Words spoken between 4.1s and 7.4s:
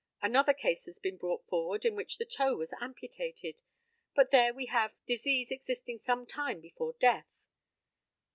but there we have disease existing some time before death.